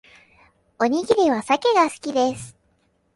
[0.79, 2.57] おにぎりはサケが好きです